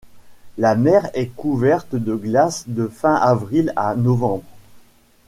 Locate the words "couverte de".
1.27-2.15